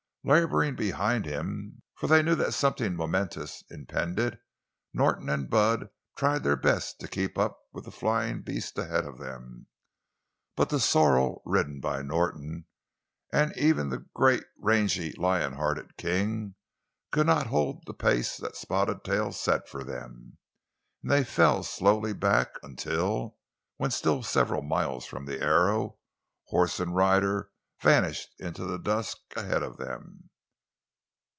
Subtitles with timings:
[0.23, 4.37] Laboring behind him, for they knew that something momentous impended,
[4.93, 9.17] Norton and Bud tried their best to keep up with the flying beast ahead of
[9.17, 9.65] them.
[10.55, 12.67] But the sorrel ridden by Norton,
[13.33, 16.53] and even the great, rangy, lionhearted King,
[17.11, 20.37] could not hold the pace that Spotted Tail set for them,
[21.01, 23.37] and they fell slowly back until,
[23.77, 25.97] when still several miles from the Arrow,
[26.49, 27.47] horse and rider
[27.83, 30.27] vanished into the dusk ahead of them.